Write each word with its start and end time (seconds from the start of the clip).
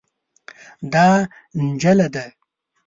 دا 0.93 1.05
نجله 1.65 2.07
ده. 2.13 2.25